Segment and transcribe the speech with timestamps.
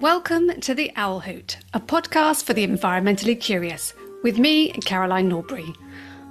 [0.00, 5.74] Welcome to The Owl Hoot, a podcast for the environmentally curious, with me, Caroline Norbury.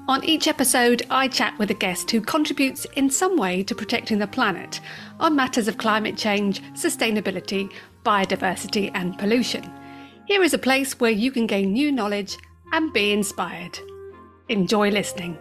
[0.07, 4.18] On each episode, I chat with a guest who contributes in some way to protecting
[4.18, 4.82] the planet
[5.20, 7.71] on matters of climate change, sustainability,
[8.04, 9.71] biodiversity, and pollution.
[10.25, 12.39] Here is a place where you can gain new knowledge
[12.73, 13.77] and be inspired.
[14.47, 15.38] Enjoy listening.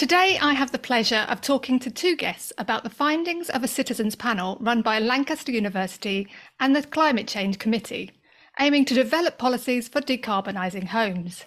[0.00, 3.68] Today, I have the pleasure of talking to two guests about the findings of a
[3.68, 6.26] citizens' panel run by Lancaster University
[6.58, 8.10] and the Climate Change Committee,
[8.58, 11.44] aiming to develop policies for decarbonising homes.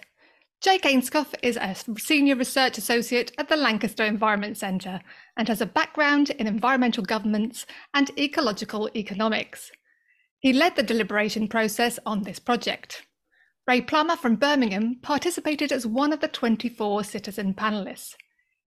[0.60, 5.00] Jake Ainscough is a Senior Research Associate at the Lancaster Environment Centre
[5.36, 9.72] and has a background in environmental governance and ecological economics.
[10.38, 13.04] He led the deliberation process on this project.
[13.66, 18.14] Ray Plummer from Birmingham participated as one of the 24 citizen panelists.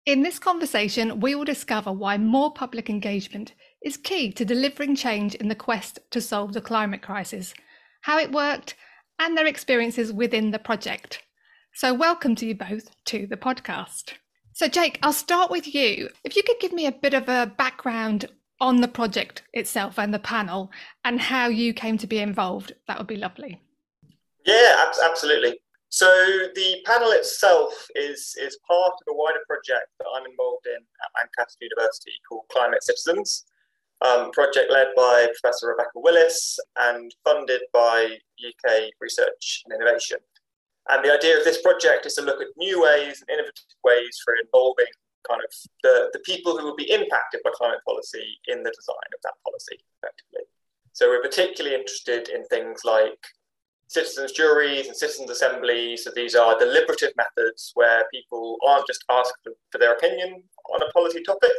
[0.06, 5.34] In this conversation, we will discover why more public engagement is key to delivering change
[5.34, 7.54] in the quest to solve the climate crisis,
[8.02, 8.74] how it worked,
[9.18, 11.22] and their experiences within the project.
[11.72, 14.12] So, welcome to you both to the podcast.
[14.52, 16.10] So, Jake, I'll start with you.
[16.22, 18.26] If you could give me a bit of a background
[18.60, 20.70] on the project itself and the panel
[21.06, 23.62] and how you came to be involved, that would be lovely.
[24.44, 25.60] Yeah, absolutely.
[25.94, 26.10] So
[26.56, 31.10] the panel itself is, is part of a wider project that I'm involved in at
[31.14, 33.44] Lancaster University called Climate Citizens,
[34.00, 40.18] um, project led by Professor Rebecca Willis and funded by UK Research and Innovation.
[40.88, 44.18] And the idea of this project is to look at new ways and innovative ways
[44.24, 44.90] for involving
[45.30, 49.10] kind of the, the people who will be impacted by climate policy in the design
[49.14, 50.42] of that policy effectively.
[50.92, 53.22] So we're particularly interested in things like
[53.88, 56.04] citizens' juries and citizens' assemblies.
[56.04, 59.34] So these are deliberative methods where people aren't just asked
[59.70, 61.52] for their opinion on a policy topic,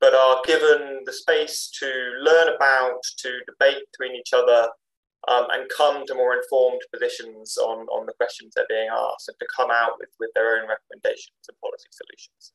[0.00, 1.86] but are given the space to
[2.20, 4.68] learn about, to debate between each other,
[5.28, 9.38] um, and come to more informed positions on, on the questions they're being asked, and
[9.38, 12.52] to come out with, with their own recommendations and policy solutions.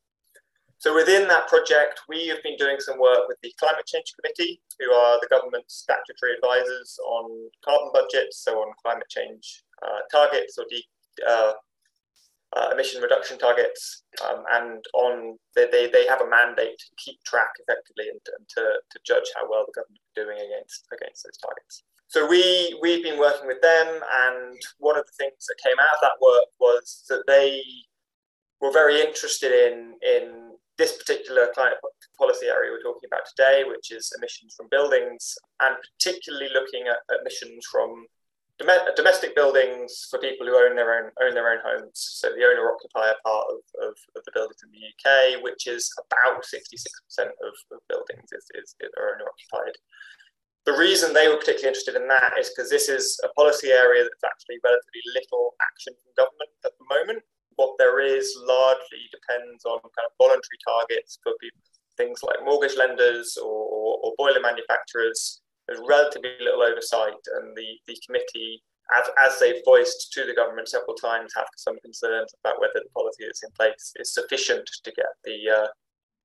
[0.79, 4.61] So within that project, we have been doing some work with the Climate Change Committee,
[4.79, 10.57] who are the government's statutory advisors on carbon budgets, so on climate change uh, targets
[10.57, 10.87] or de-
[11.27, 11.51] uh,
[12.55, 17.21] uh, emission reduction targets, um, and on they, they, they have a mandate to keep
[17.23, 21.25] track effectively and, and to, to judge how well the government is doing against against
[21.25, 21.83] those targets.
[22.07, 25.95] So we we've been working with them, and one of the things that came out
[25.95, 27.61] of that work was that they
[28.61, 30.48] were very interested in in
[30.79, 31.77] this particular climate
[32.17, 37.03] policy area we're talking about today, which is emissions from buildings, and particularly looking at
[37.19, 38.07] emissions from
[38.95, 41.95] domestic buildings for people who own their own own their own homes.
[41.95, 45.87] So the owner occupier part of, of, of, the buildings in the UK, which is
[45.99, 46.75] about 66%
[47.23, 49.75] of, of buildings is, is, is owner occupied.
[50.65, 54.03] The reason they were particularly interested in that is because this is a policy area
[54.03, 57.23] that's actually relatively little action from government at the moment
[57.59, 61.59] what there is largely depends on kind of voluntary targets for people,
[61.97, 65.41] things like mortgage lenders or, or, boiler manufacturers.
[65.67, 68.63] There's relatively little oversight, and the, the committee,
[68.95, 72.95] as, as they've voiced to the government several times, have some concerns about whether the
[72.95, 75.67] policy that's in place is sufficient to get the uh,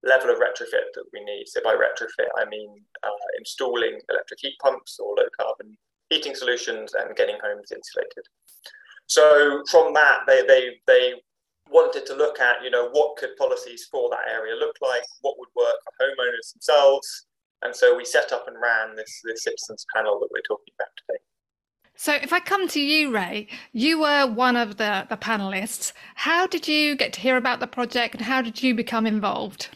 [0.07, 1.51] level of retrofit that we need.
[1.51, 2.71] So by retrofit, I mean
[3.03, 5.77] uh, installing electric heat pumps or low carbon
[6.11, 8.25] heating solutions and getting homes insulated.
[9.07, 11.15] So from that, they, they, they
[11.69, 15.39] wanted to look at, you know, what could policies for that area look like, what
[15.39, 17.27] would work for homeowners themselves.
[17.63, 20.89] And so we set up and ran this, this citizens panel that we're talking about
[20.97, 21.19] today.
[21.97, 25.93] So if I come to you, Ray, you were one of the, the panelists.
[26.17, 29.69] How did you get to hear about the project and how did you become involved?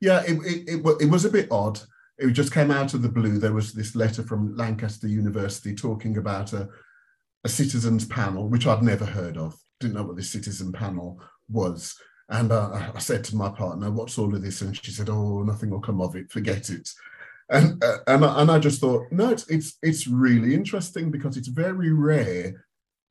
[0.00, 1.80] Yeah, it, it, it, it was a bit odd.
[2.18, 3.38] It just came out of the blue.
[3.38, 6.68] There was this letter from Lancaster University talking about a,
[7.44, 9.56] a citizens panel, which I'd never heard of.
[9.78, 11.96] Didn't know what this citizen panel was.
[12.28, 15.42] And uh, I said to my partner, "What's all of this?" And she said, "Oh,
[15.42, 16.30] nothing will come of it.
[16.30, 16.88] Forget it."
[17.50, 21.48] And uh, and and I just thought, no, it's it's it's really interesting because it's
[21.48, 22.64] very rare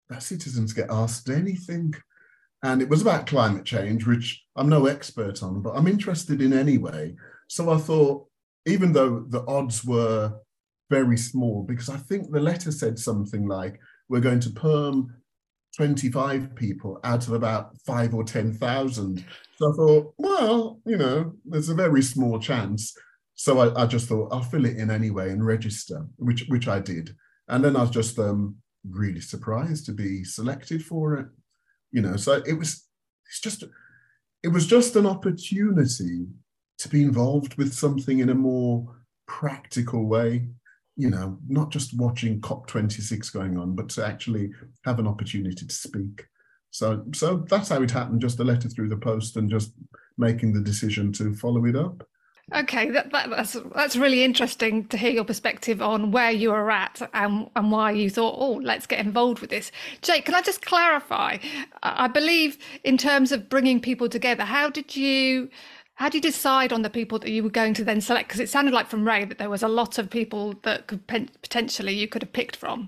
[0.10, 1.94] that citizens get asked anything.
[2.64, 6.54] And it was about climate change, which I'm no expert on, but I'm interested in
[6.54, 7.16] anyway.
[7.48, 8.28] So I thought,
[8.66, 10.34] even though the odds were
[10.90, 13.80] very small, because I think the letter said something like
[14.10, 15.16] we're going to perm
[15.78, 19.26] 25 people out of about five or 10,000.
[19.56, 22.94] So I thought, well, you know, there's a very small chance.
[23.36, 26.80] So I, I, just thought I'll fill it in anyway and register, which which I
[26.80, 27.16] did.
[27.48, 31.28] And then I was just um, really surprised to be selected for it.
[31.92, 32.86] You know, so it was
[33.28, 33.64] it's just
[34.44, 36.28] it was just an opportunity
[36.80, 38.86] to be involved with something in a more
[39.26, 40.48] practical way
[41.00, 44.52] you know not just watching cop26 going on but to actually
[44.84, 46.26] have an opportunity to speak
[46.72, 49.72] so so that's how it happened just a letter through the post and just
[50.18, 52.04] making the decision to follow it up
[52.52, 56.72] Okay, that, that, that's that's really interesting to hear your perspective on where you were
[56.72, 59.72] at and and why you thought, oh, let's get involved with this.
[60.02, 61.38] Jake, can I just clarify?
[61.84, 65.50] I believe in terms of bringing people together, how did you
[66.00, 68.30] how do you decide on the people that you were going to then select?
[68.30, 71.06] Because it sounded like from Ray that there was a lot of people that could
[71.08, 72.88] potentially you could have picked from.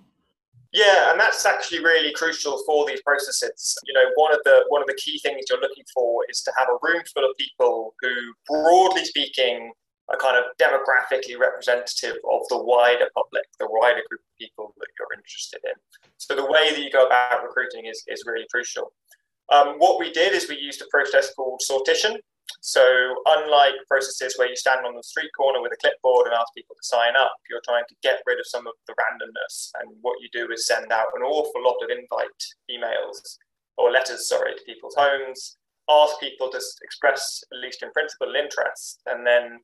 [0.72, 3.78] Yeah, and that's actually really crucial for these processes.
[3.84, 6.54] You know, one of the one of the key things you're looking for is to
[6.58, 8.14] have a room full of people who,
[8.48, 9.74] broadly speaking,
[10.08, 14.88] are kind of demographically representative of the wider public, the wider group of people that
[14.98, 15.74] you're interested in.
[16.16, 18.94] So the way that you go about recruiting is, is really crucial.
[19.52, 22.16] Um, what we did is we used a process called sortition,
[22.60, 26.54] so, unlike processes where you stand on the street corner with a clipboard and ask
[26.56, 29.72] people to sign up, you're trying to get rid of some of the randomness.
[29.80, 33.38] And what you do is send out an awful lot of invite emails
[33.78, 35.58] or letters, sorry, to people's homes,
[35.90, 39.02] ask people to express, at least in principle, interest.
[39.06, 39.60] And then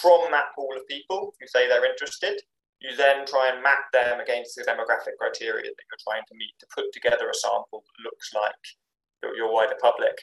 [0.00, 2.40] from that pool of people who say they're interested,
[2.80, 6.54] you then try and map them against the demographic criteria that you're trying to meet
[6.60, 10.16] to put together a sample that looks like your wider public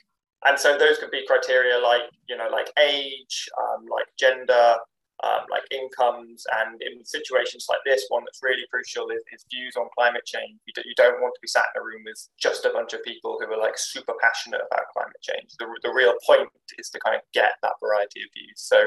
[0.45, 4.77] and so those could be criteria like you know like age um, like gender
[5.23, 6.45] um, like incomes.
[6.61, 10.59] And in situations like this one that's really crucial is, is views on climate change.
[10.65, 12.93] You, do, you don't want to be sat in a room with just a bunch
[12.93, 15.53] of people who are like super passionate about climate change.
[15.57, 18.61] The, the real point is to kind of get that variety of views.
[18.61, 18.85] So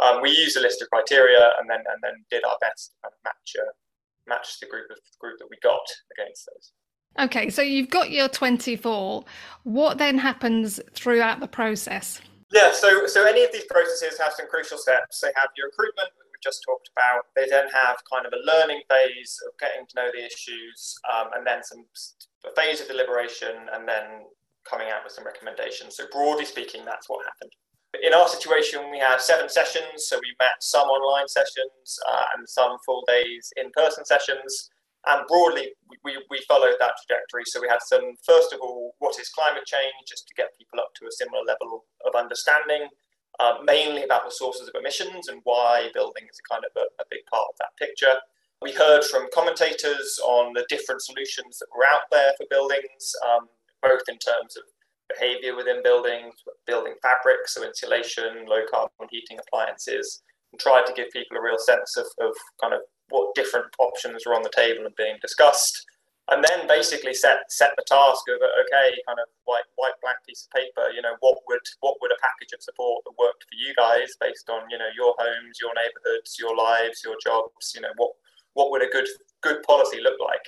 [0.00, 2.96] um, we used a list of criteria and then and then did our best to
[3.02, 3.72] kind of match uh,
[4.26, 5.82] match the group of group that we got
[6.14, 6.72] against those
[7.18, 9.24] Okay, so you've got your 24.
[9.64, 12.20] What then happens throughout the process?
[12.52, 15.20] Yeah, so so any of these processes have some crucial steps.
[15.20, 17.26] They have your recruitment, we just talked about.
[17.36, 21.28] They then have kind of a learning phase of getting to know the issues, um,
[21.34, 21.84] and then some
[22.46, 24.26] a phase of deliberation, and then
[24.64, 25.96] coming out with some recommendations.
[25.96, 27.52] So broadly speaking, that's what happened.
[28.02, 30.06] In our situation, we had seven sessions.
[30.06, 34.70] So we met some online sessions uh, and some full days in person sessions.
[35.06, 35.72] And broadly,
[36.04, 37.44] we, we followed that trajectory.
[37.46, 40.78] So we had some, first of all, what is climate change, just to get people
[40.78, 42.88] up to a similar level of understanding,
[43.38, 46.84] uh, mainly about the sources of emissions and why building is a kind of a,
[47.02, 48.20] a big part of that picture.
[48.60, 53.48] We heard from commentators on the different solutions that were out there for buildings, um,
[53.80, 54.64] both in terms of
[55.08, 56.34] behavior within buildings,
[56.66, 60.22] building fabrics, so insulation, low carbon heating appliances,
[60.52, 64.24] and tried to give people a real sense of, of kind of what different options
[64.26, 65.84] were on the table and being discussed,
[66.30, 70.46] and then basically set set the task of okay, kind of white white blank piece
[70.46, 70.90] of paper.
[70.94, 74.16] You know, what would what would a package of support that worked for you guys
[74.20, 77.72] based on you know your homes, your neighbourhoods, your lives, your jobs.
[77.74, 78.12] You know, what
[78.54, 79.08] what would a good
[79.42, 80.46] good policy look like?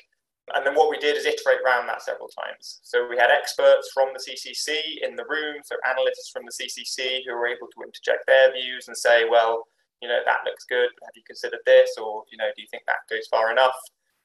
[0.55, 2.81] And then what we did is iterate around that several times.
[2.83, 7.21] So we had experts from the CCC in the room, so analysts from the CCC
[7.25, 9.69] who were able to interject their views and say, well,
[10.03, 10.91] you know, that looks good.
[11.03, 11.97] Have you considered this?
[11.97, 13.77] Or, you know, do you think that goes far enough?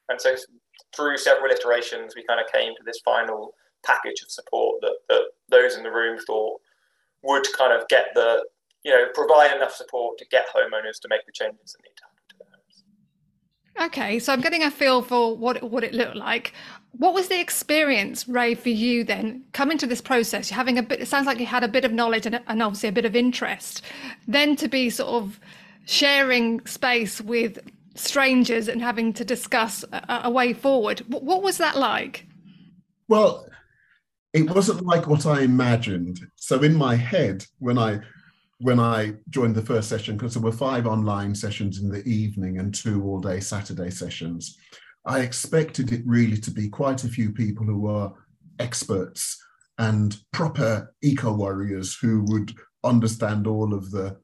[0.08, 0.34] And so
[0.94, 3.54] through several iterations, we kind of came to this final
[3.86, 6.60] package of support that, that those in the room thought
[7.22, 8.44] would kind of get the,
[8.84, 12.04] you know, provide enough support to get homeowners to make the changes that need to
[12.04, 13.92] happen to their homes.
[13.92, 16.54] Okay, so I'm getting a feel for what what it looked like.
[16.92, 20.50] What was the experience, Ray, for you then coming to this process?
[20.50, 21.00] You're having a bit.
[21.00, 23.14] It sounds like you had a bit of knowledge and, and obviously a bit of
[23.14, 23.82] interest.
[24.26, 25.38] Then to be sort of
[25.88, 27.58] sharing space with
[27.94, 31.00] strangers and having to discuss a, a way forward.
[31.08, 32.26] What, what was that like?
[33.08, 33.48] Well,
[34.34, 36.20] it wasn't like what I imagined.
[36.36, 38.00] So in my head, when I
[38.60, 42.58] when I joined the first session, because there were five online sessions in the evening
[42.58, 44.58] and two all day Saturday sessions,
[45.06, 48.10] I expected it really to be quite a few people who were
[48.58, 49.42] experts
[49.78, 52.52] and proper eco warriors who would
[52.84, 54.18] understand all of the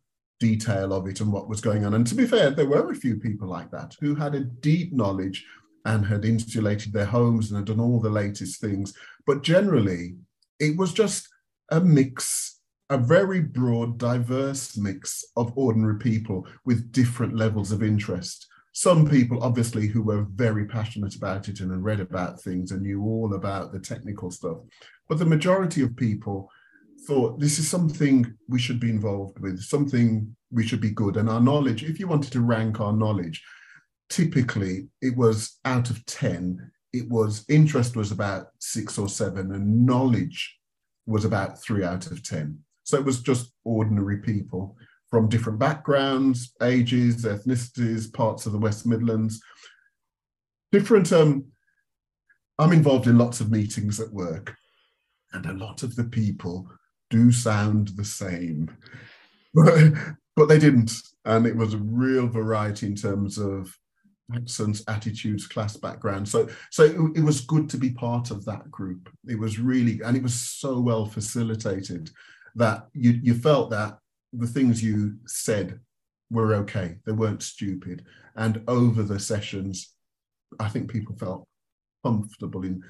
[0.44, 1.94] detail of it and what was going on.
[1.94, 4.92] And to be fair, there were a few people like that who had a deep
[4.92, 5.42] knowledge
[5.86, 8.92] and had insulated their homes and had done all the latest things.
[9.26, 10.16] But generally,
[10.60, 11.28] it was just
[11.70, 12.60] a mix,
[12.90, 18.46] a very broad, diverse mix of ordinary people with different levels of interest.
[18.72, 22.82] Some people, obviously, who were very passionate about it and had read about things and
[22.82, 24.58] knew all about the technical stuff.
[25.08, 26.50] But the majority of people
[27.06, 31.16] thought this is something we should be involved with, something we should be good.
[31.16, 33.42] And our knowledge, if you wanted to rank our knowledge,
[34.08, 39.84] typically it was out of 10, it was interest was about six or seven, and
[39.86, 40.56] knowledge
[41.06, 42.58] was about three out of 10.
[42.84, 44.76] So it was just ordinary people
[45.10, 49.40] from different backgrounds, ages, ethnicities, parts of the West Midlands.
[50.72, 51.46] Different, um,
[52.58, 54.54] I'm involved in lots of meetings at work,
[55.32, 56.68] and a lot of the people
[57.14, 58.76] do sound the same,
[59.54, 60.92] but they didn't.
[61.24, 63.72] And it was a real variety in terms of
[64.34, 66.28] accents, attitudes, class background.
[66.28, 69.08] So, so it, it, was good to be part of that group.
[69.28, 72.10] It was really, and it was so well facilitated
[72.56, 73.98] that you you felt that
[74.32, 75.78] the things you said
[76.30, 76.96] were okay.
[77.06, 78.04] They weren't stupid.
[78.34, 79.94] And over the sessions,
[80.58, 81.46] I think people felt
[82.04, 82.82] comfortable in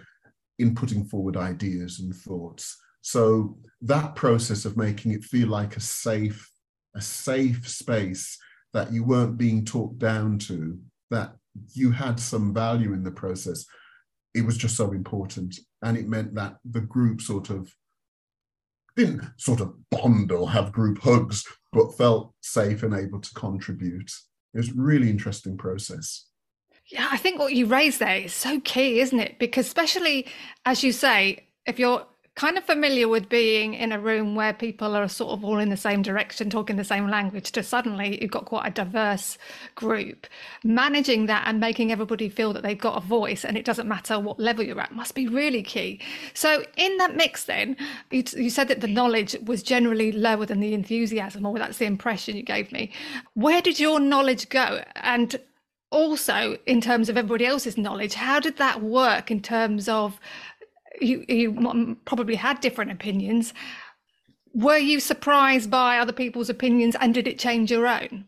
[0.58, 2.78] in putting forward ideas and thoughts.
[3.04, 6.50] So that process of making it feel like a safe,
[6.96, 8.38] a safe space
[8.72, 10.78] that you weren't being talked down to
[11.10, 11.36] that
[11.74, 13.66] you had some value in the process,
[14.34, 15.54] it was just so important.
[15.82, 17.70] And it meant that the group sort of
[18.96, 21.44] didn't sort of bond or have group hugs,
[21.74, 24.10] but felt safe and able to contribute.
[24.54, 26.26] It was a really interesting process.
[26.90, 29.38] Yeah, I think what you raised there is so key, isn't it?
[29.38, 30.26] Because especially
[30.64, 34.96] as you say, if you're kind of familiar with being in a room where people
[34.96, 38.30] are sort of all in the same direction, talking the same language, to suddenly you've
[38.30, 39.38] got quite a diverse
[39.76, 40.26] group.
[40.64, 44.18] Managing that and making everybody feel that they've got a voice and it doesn't matter
[44.18, 46.00] what level you're at must be really key.
[46.34, 47.76] So, in that mix, then,
[48.10, 51.86] you, you said that the knowledge was generally lower than the enthusiasm, or that's the
[51.86, 52.90] impression you gave me.
[53.34, 54.82] Where did your knowledge go?
[54.96, 55.38] And
[55.94, 60.18] also, in terms of everybody else's knowledge, how did that work in terms of
[61.00, 63.52] you, you probably had different opinions.
[64.52, 68.26] Were you surprised by other people's opinions and did it change your own?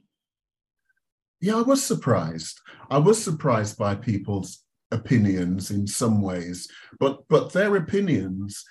[1.41, 2.61] Yeah, I was surprised.
[2.91, 6.69] I was surprised by people's opinions in some ways,
[6.99, 8.65] but but their opinions,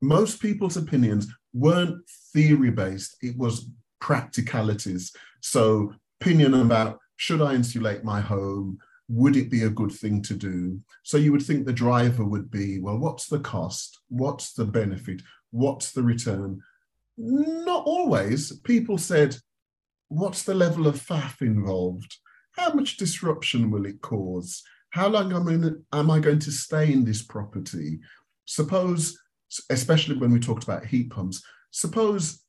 [0.00, 1.98] most people's opinions weren't
[2.32, 3.16] theory based.
[3.22, 3.68] It was
[4.00, 5.12] practicalities.
[5.40, 8.78] So opinion about should I insulate my home?
[9.08, 10.80] Would it be a good thing to do?
[11.02, 14.00] So you would think the driver would be, well, what's the cost?
[14.08, 15.22] What's the benefit?
[15.50, 16.60] What's the return?
[17.18, 18.58] Not always.
[18.60, 19.36] People said,
[20.08, 22.16] what's the level of faff involved?
[22.52, 24.62] How much disruption will it cause?
[24.90, 25.48] How long am
[25.92, 28.00] I, am I going to stay in this property?
[28.44, 29.18] Suppose,
[29.70, 32.42] especially when we talked about heat pumps, suppose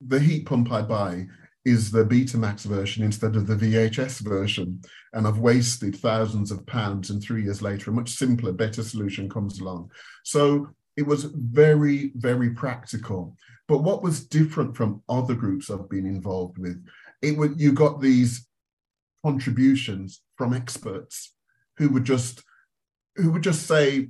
[0.00, 1.26] the heat pump I buy
[1.64, 4.80] is the Betamax version instead of the VHS version.
[5.12, 9.28] And I've wasted thousands of pounds, and three years later, a much simpler, better solution
[9.28, 9.90] comes along.
[10.24, 13.36] So it was very, very practical.
[13.68, 16.84] But what was different from other groups I've been involved with,
[17.22, 18.46] it would you got these
[19.24, 21.34] contributions from experts
[21.78, 22.42] who would just
[23.16, 24.08] who would just say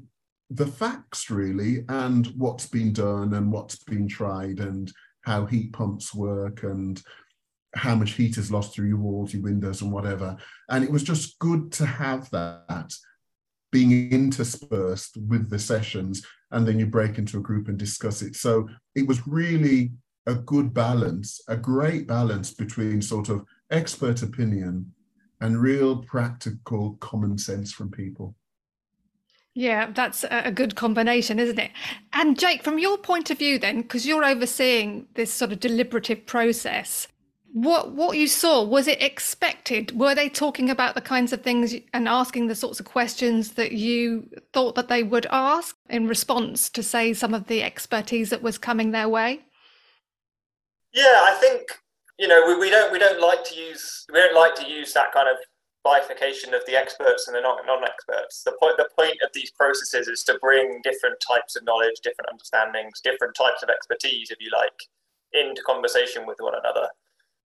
[0.50, 4.92] the facts really and what's been done and what's been tried and
[5.23, 7.02] how heat pumps work and
[7.74, 10.36] how much heat is lost through your walls, your windows, and whatever.
[10.68, 12.92] And it was just good to have that
[13.70, 18.36] being interspersed with the sessions, and then you break into a group and discuss it.
[18.36, 19.92] So it was really
[20.26, 24.92] a good balance, a great balance between sort of expert opinion
[25.40, 28.36] and real practical common sense from people.
[29.54, 31.72] Yeah, that's a good combination, isn't it?
[32.12, 36.24] And Jake, from your point of view, then, because you're overseeing this sort of deliberative
[36.24, 37.08] process,
[37.52, 39.99] what what you saw was it expected?
[39.99, 43.73] Were they talking about the kinds of things and asking the sorts of questions that
[43.73, 48.42] you thought that they would ask in response to say some of the expertise that
[48.42, 49.40] was coming their way?
[50.94, 51.68] Yeah i think
[52.18, 54.92] you know we, we don't we don't like to use we don't like to use
[54.94, 55.37] that kind of
[55.85, 58.44] bifurcation of the experts and the non- non-experts.
[58.44, 62.30] The point the point of these processes is to bring different types of knowledge different
[62.30, 64.88] understandings different types of expertise if you like
[65.32, 66.88] into conversation with one another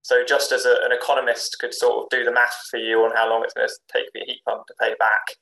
[0.08, 3.12] so just as a, an economist could sort of do the math for you on
[3.14, 5.36] how long it's going to take your heat pump to pay back,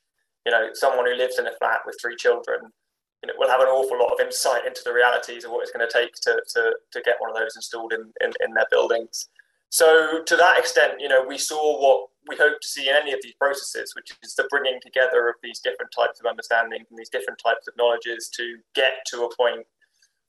[0.43, 2.73] you know, someone who lives in a flat with three children,
[3.21, 5.71] you know, will have an awful lot of insight into the realities of what it's
[5.71, 8.65] going to take to, to, to get one of those installed in, in, in their
[8.71, 9.29] buildings.
[9.69, 13.13] So to that extent, you know, we saw what we hope to see in any
[13.13, 16.97] of these processes, which is the bringing together of these different types of understanding and
[16.97, 19.67] these different types of knowledges to get to a point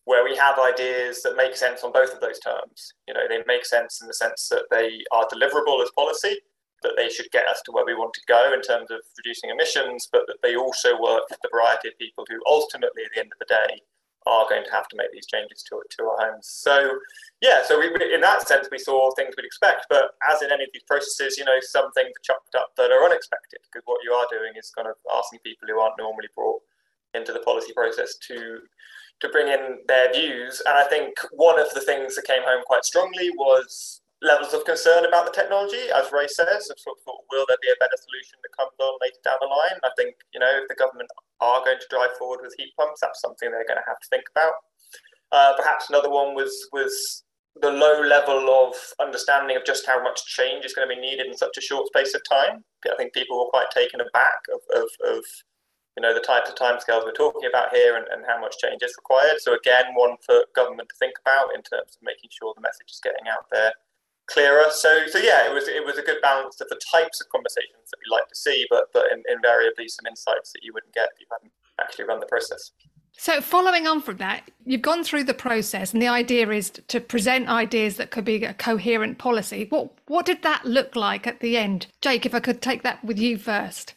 [0.06, 2.94] where we have ideas that make sense on both of those terms.
[3.06, 6.38] You know, they make sense in the sense that they are deliverable as policy,
[6.82, 9.50] that they should get us to where we want to go in terms of reducing
[9.50, 13.20] emissions, but that they also work for the variety of people who ultimately, at the
[13.20, 13.82] end of the day,
[14.26, 16.46] are going to have to make these changes to, to our homes.
[16.46, 16.98] So,
[17.40, 19.86] yeah, so we, in that sense, we saw things we'd expect.
[19.90, 22.90] But as in any of these processes, you know, some things are chucked up that
[22.90, 26.30] are unexpected because what you are doing is kind of asking people who aren't normally
[26.34, 26.62] brought
[27.14, 28.62] into the policy process to
[29.20, 30.62] to bring in their views.
[30.66, 34.64] And I think one of the things that came home quite strongly was levels of
[34.64, 37.96] concern about the technology, as Ray says, of sort of, will there be a better
[37.96, 39.78] solution that comes on later down the line?
[39.84, 43.00] I think, you know, if the government are going to drive forward with heat pumps,
[43.00, 44.52] that's something they're going to have to think about.
[45.32, 47.24] Uh, perhaps another one was was
[47.60, 51.26] the low level of understanding of just how much change is going to be needed
[51.26, 52.62] in such a short space of time.
[52.84, 55.24] I think people were quite taken aback of, of, of
[55.96, 58.82] you know the types of timescales we're talking about here and, and how much change
[58.82, 59.40] is required.
[59.40, 62.90] So again, one for government to think about in terms of making sure the message
[62.90, 63.72] is getting out there
[64.26, 64.66] clearer.
[64.70, 67.90] So so yeah, it was it was a good balance of the types of conversations
[67.90, 71.20] that we like to see, but but invariably some insights that you wouldn't get if
[71.20, 72.72] you hadn't actually run the process.
[73.18, 77.00] So, following on from that, you've gone through the process, and the idea is to
[77.00, 79.66] present ideas that could be a coherent policy.
[79.70, 82.26] What what did that look like at the end, Jake?
[82.26, 83.94] If I could take that with you first.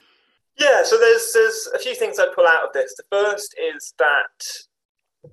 [0.59, 2.93] Yeah, so there's there's a few things I'd pull out of this.
[2.97, 4.43] The first is that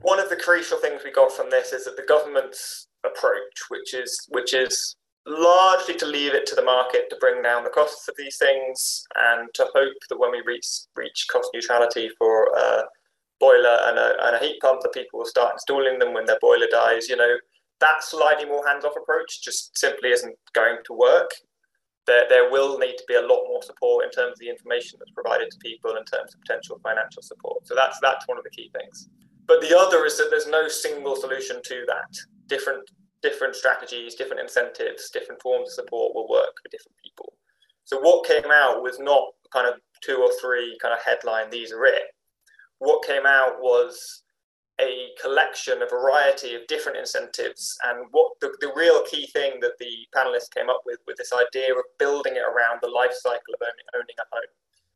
[0.01, 3.93] one of the crucial things we got from this is that the government's approach, which
[3.93, 8.07] is which is largely to leave it to the market to bring down the costs
[8.09, 12.85] of these things, and to hope that when we reach reach cost neutrality for a
[13.41, 16.39] boiler and a, and a heat pump that people will start installing them when their
[16.41, 17.09] boiler dies.
[17.09, 17.37] You know,
[17.81, 21.31] that slightly more hands-off approach just simply isn't going to work.
[22.07, 24.99] There, there will need to be a lot more support in terms of the information
[24.99, 27.67] that's provided to people in terms of potential financial support.
[27.67, 29.09] So that's that's one of the key things.
[29.47, 32.17] But the other is that there's no single solution to that.
[32.47, 32.89] Different
[33.23, 37.33] different strategies, different incentives, different forms of support will work for different people.
[37.85, 41.73] So what came out was not kind of two or three kind of headline, these
[41.73, 42.03] are it
[42.79, 44.23] what came out was
[44.81, 47.79] a collection, a variety of different incentives.
[47.85, 51.33] And what the, the real key thing that the panelists came up with, with this
[51.33, 54.53] idea of building it around the life cycle of owning, owning a home.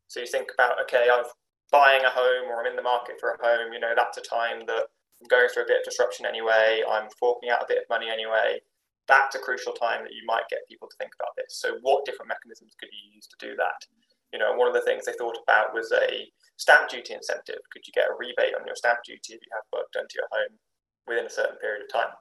[0.09, 1.25] So you think about, okay, I'm
[1.71, 4.23] buying a home or I'm in the market for a home, you know, that's a
[4.23, 4.91] time that
[5.21, 8.11] I'm going through a bit of disruption anyway, I'm forking out a bit of money
[8.11, 8.61] anyway.
[9.07, 11.57] That's a crucial time that you might get people to think about this.
[11.57, 13.87] So what different mechanisms could you use to do that?
[14.33, 17.65] You know, one of the things they thought about was a stamp duty incentive.
[17.73, 20.17] Could you get a rebate on your stamp duty if you have work done to
[20.21, 20.61] your home
[21.09, 22.13] within a certain period of time?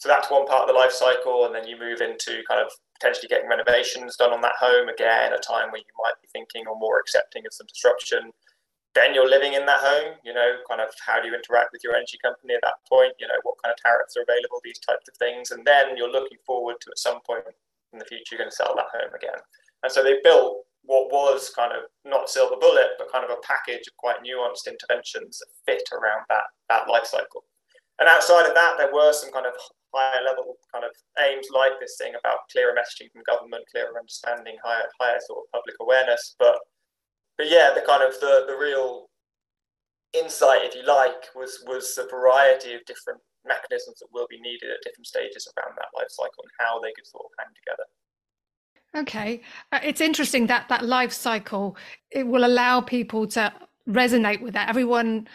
[0.00, 2.72] So that's one part of the life cycle, and then you move into kind of
[2.96, 6.64] potentially getting renovations done on that home again, a time where you might be thinking
[6.64, 8.32] or more accepting of some disruption.
[8.94, 11.82] Then you're living in that home, you know, kind of how do you interact with
[11.84, 13.12] your energy company at that point?
[13.18, 15.50] You know, what kind of tariffs are available, these types of things.
[15.50, 17.42] And then you're looking forward to at some point
[17.92, 19.42] in the future, you're going to sell that home again.
[19.82, 23.30] And so they built what was kind of not a silver bullet, but kind of
[23.30, 27.44] a package of quite nuanced interventions that fit around that that life cycle.
[27.98, 29.54] And outside of that, there were some kind of
[29.94, 30.90] higher level kind of
[31.22, 35.52] aims like this thing about clearer messaging from government, clearer understanding, higher higher sort of
[35.52, 36.34] public awareness.
[36.38, 36.58] But
[37.38, 39.08] but yeah, the kind of the the real
[40.12, 44.72] insight, if you like, was was a variety of different mechanisms that will be needed
[44.72, 47.86] at different stages around that life cycle and how they could sort of hang together.
[48.94, 49.40] Okay,
[49.72, 51.76] uh, it's interesting that that life cycle
[52.10, 53.52] it will allow people to
[53.88, 54.68] resonate with that.
[54.68, 55.26] Everyone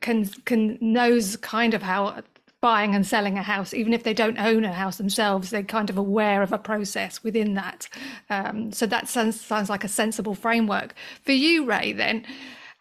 [0.00, 2.22] can can knows kind of how
[2.64, 5.90] buying and selling a house, even if they don't own a house themselves, they're kind
[5.90, 7.86] of aware of a process within that.
[8.30, 11.92] Um, so that sounds sounds like a sensible framework for you, Ray.
[11.92, 12.24] Then,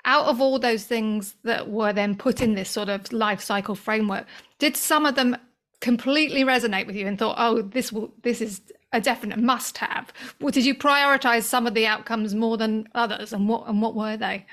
[0.05, 3.75] out of all those things that were then put in this sort of life cycle
[3.75, 4.25] framework,
[4.57, 5.35] did some of them
[5.81, 8.61] completely resonate with you and thought, oh, this will this is
[8.93, 10.13] a definite must have.
[10.39, 14.15] Did you prioritize some of the outcomes more than others and what and what were
[14.15, 14.45] they?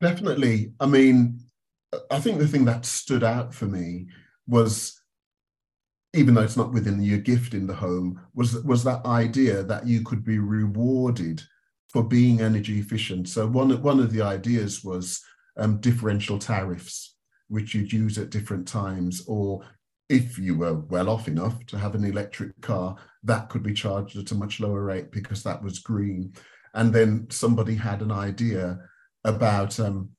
[0.00, 0.72] Definitely.
[0.78, 1.40] I mean,
[2.10, 4.06] I think the thing that stood out for me
[4.46, 5.00] was
[6.14, 9.86] even though it's not within your gift in the home, was was that idea that
[9.86, 11.42] you could be rewarded
[11.88, 13.28] for being energy efficient.
[13.28, 15.22] So one one of the ideas was
[15.56, 17.16] um, differential tariffs,
[17.48, 19.64] which you'd use at different times, or
[20.08, 24.16] if you were well off enough to have an electric car, that could be charged
[24.16, 26.32] at a much lower rate because that was green.
[26.74, 28.78] And then somebody had an idea
[29.24, 30.10] about um,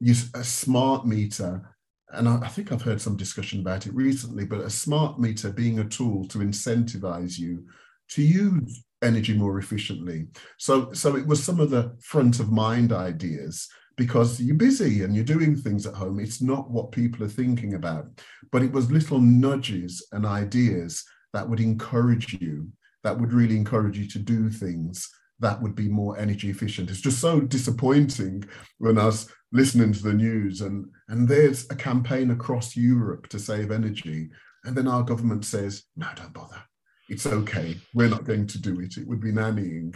[0.00, 1.76] use a smart meter.
[2.12, 5.50] And I, I think I've heard some discussion about it recently, but a smart meter
[5.50, 7.66] being a tool to incentivize you
[8.10, 10.26] to use energy more efficiently.
[10.58, 15.14] So, so it was some of the front of mind ideas because you're busy and
[15.14, 16.18] you're doing things at home.
[16.18, 18.06] It's not what people are thinking about.
[18.50, 22.68] But it was little nudges and ideas that would encourage you,
[23.02, 25.08] that would really encourage you to do things
[25.40, 26.90] that would be more energy efficient.
[26.90, 28.44] It's just so disappointing
[28.78, 33.38] when I was listening to the news and, and there's a campaign across Europe to
[33.38, 34.30] save energy.
[34.64, 36.62] And then our government says, no, don't bother.
[37.08, 37.76] It's okay.
[37.94, 38.96] We're not going to do it.
[38.96, 39.94] It would be nannying,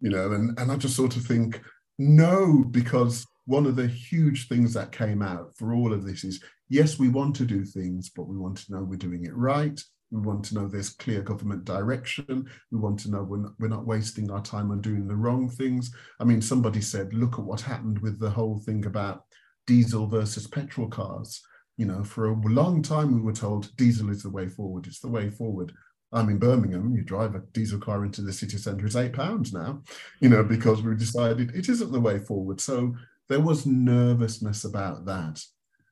[0.00, 1.60] you know, and, and I just sort of think,
[1.98, 6.42] no, because one of the huge things that came out for all of this is
[6.68, 9.80] yes, we want to do things, but we want to know we're doing it right.
[10.10, 12.48] We want to know there's clear government direction.
[12.70, 15.50] We want to know we're not, we're not wasting our time on doing the wrong
[15.50, 15.90] things.
[16.18, 19.24] I mean, somebody said, look at what happened with the whole thing about
[19.66, 21.40] diesel versus petrol cars.
[21.76, 24.86] You know, for a long time we were told diesel is the way forward.
[24.86, 25.72] It's the way forward.
[26.12, 26.94] I'm in Birmingham.
[26.94, 29.82] You drive a diesel car into the city centre, it's eight pounds now.
[30.20, 32.60] You know, because we decided it isn't the way forward.
[32.60, 32.94] So
[33.28, 35.42] there was nervousness about that.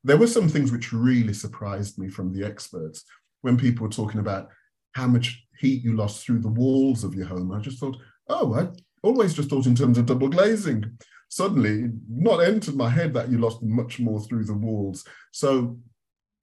[0.04, 3.04] There were some things which really surprised me from the experts
[3.42, 4.48] when people were talking about
[4.92, 7.52] how much heat you lost through the walls of your home.
[7.52, 7.96] I just thought,
[8.28, 8.68] oh, I
[9.02, 10.98] always just thought in terms of double glazing.
[11.28, 15.04] Suddenly, not entered my head that you lost much more through the walls.
[15.32, 15.78] So,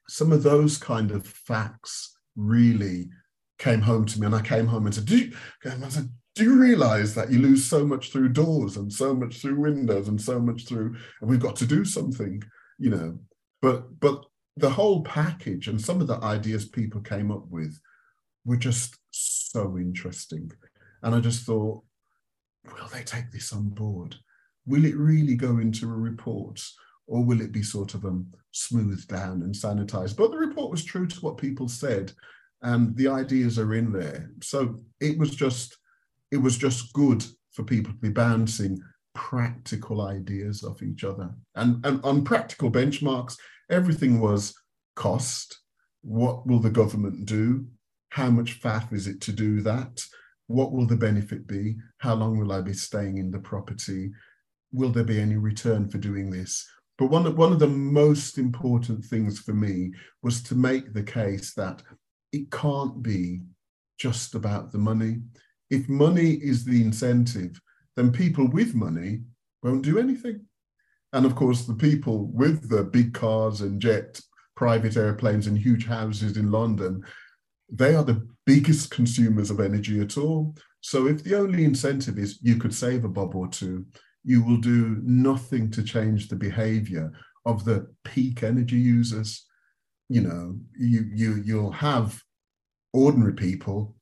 [0.10, 3.10] some of those kind of facts really
[3.58, 5.36] came home to me, and I came home and said, "Do you?"
[5.66, 9.40] I said, do you realize that you lose so much through doors and so much
[9.40, 12.42] through windows and so much through and we've got to do something
[12.80, 13.20] you know?
[13.62, 14.26] But but
[14.58, 17.80] the whole package and some of the ideas people came up with
[18.46, 20.52] were just so interesting.
[21.02, 21.84] And i just thought
[22.66, 24.16] will they take this on board?
[24.66, 26.62] Will it really go into a report?
[27.06, 30.16] Or will it be sort of um, smoothed down and sanitized?
[30.16, 32.14] But the report was true to what people said
[32.64, 35.78] and the ideas are in there so it was just
[36.32, 38.82] it was just good for people to be bouncing
[39.14, 41.30] practical ideas off each other.
[41.56, 43.38] And, and on practical benchmarks,
[43.70, 44.54] everything was
[44.96, 45.60] cost.
[46.02, 47.68] What will the government do?
[48.10, 50.02] How much faff is it to do that?
[50.48, 51.78] What will the benefit be?
[52.00, 54.12] How long will I be staying in the property?
[54.72, 56.68] Will there be any return for doing this?
[56.98, 61.04] But one of, one of the most important things for me was to make the
[61.04, 61.82] case that
[62.34, 63.40] it can't be
[63.98, 65.20] just about the money
[65.74, 67.60] if money is the incentive,
[67.96, 69.22] then people with money
[69.64, 70.46] won't do anything.
[71.14, 74.22] And of course, the people with the big cars and jet
[74.56, 77.04] private airplanes and huge houses in London,
[77.72, 80.56] they are the biggest consumers of energy at all.
[80.82, 83.86] So if the only incentive is you could save a bob or two,
[84.24, 87.12] you will do nothing to change the behavior
[87.48, 89.48] of the peak energy users.
[90.10, 92.22] You know, you you you'll have
[92.92, 93.96] ordinary people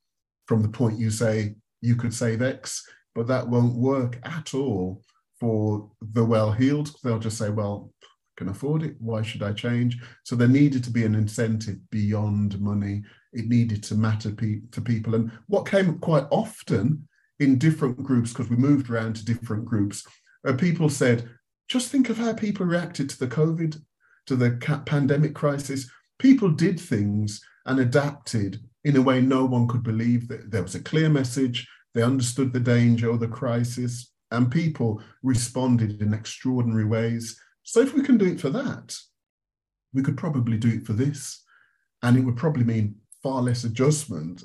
[0.47, 2.85] from the point you say you could save X,
[3.15, 5.01] but that won't work at all
[5.39, 6.91] for the well-heeled.
[7.03, 8.95] They'll just say, well, I can afford it.
[8.99, 9.97] Why should I change?
[10.23, 13.03] So there needed to be an incentive beyond money.
[13.33, 15.15] It needed to matter pe- to people.
[15.15, 17.07] And what came quite often
[17.39, 20.05] in different groups, because we moved around to different groups,
[20.45, 21.29] uh, people said,
[21.69, 23.81] just think of how people reacted to the COVID,
[24.27, 24.51] to the
[24.85, 25.89] pandemic crisis.
[26.19, 30.75] People did things and adapted in a way no one could believe that there was
[30.75, 36.85] a clear message, they understood the danger or the crisis, and people responded in extraordinary
[36.85, 37.39] ways.
[37.63, 38.97] So if we can do it for that,
[39.93, 41.43] we could probably do it for this.
[42.01, 44.41] And it would probably mean far less adjustment.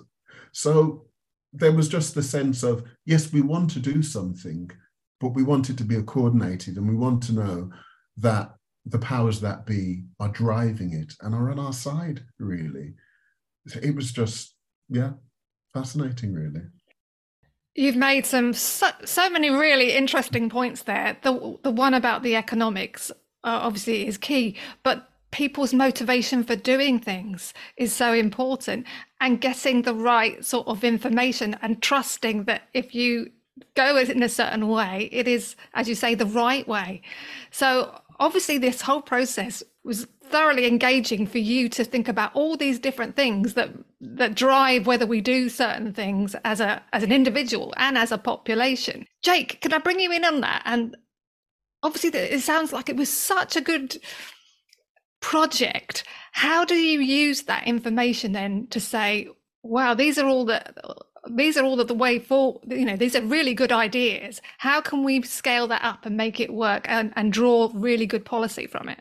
[0.52, 1.06] So
[1.52, 4.70] there was just the sense of, yes, we want to do something,
[5.20, 7.70] but we want it to be coordinated and we want to know
[8.18, 8.54] that
[8.86, 12.94] the powers that be are driving it and are on our side, really
[13.82, 14.54] it was just
[14.88, 15.12] yeah
[15.74, 16.62] fascinating really
[17.78, 21.18] You've made some so, so, many really interesting points there.
[21.20, 23.10] The the one about the economics
[23.44, 28.86] uh, obviously is key, but people's motivation for doing things is so important,
[29.20, 33.30] and getting the right sort of information and trusting that if you
[33.74, 37.02] go in a certain way, it is, as you say, the right way.
[37.50, 42.78] So obviously, this whole process was thoroughly engaging for you to think about all these
[42.78, 47.72] different things that that drive whether we do certain things as a as an individual
[47.76, 49.06] and as a population.
[49.22, 50.62] Jake, can I bring you in on that?
[50.64, 50.96] And
[51.82, 53.96] obviously, it sounds like it was such a good
[55.20, 56.04] project.
[56.32, 59.28] How do you use that information then to say,
[59.62, 60.62] "Wow, these are all the
[61.28, 64.80] these are all of the way for you know these are really good ideas how
[64.80, 68.66] can we scale that up and make it work and, and draw really good policy
[68.66, 69.00] from it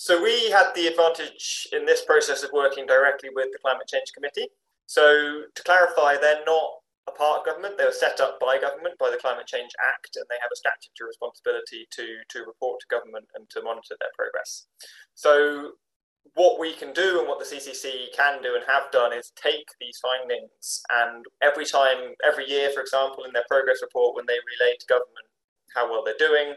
[0.00, 4.12] so we had the advantage in this process of working directly with the Climate Change
[4.14, 4.46] Committee.
[4.86, 6.70] So to clarify, they're not
[7.08, 7.76] a part of government.
[7.76, 10.56] They were set up by government, by the Climate Change Act, and they have a
[10.56, 14.66] statutory responsibility to, to report to government and to monitor their progress.
[15.14, 15.72] So
[16.34, 19.66] what we can do and what the CCC can do and have done is take
[19.80, 24.34] these findings and every time, every year, for example, in their progress report, when they
[24.34, 25.26] relay to government
[25.74, 26.54] how well they're doing,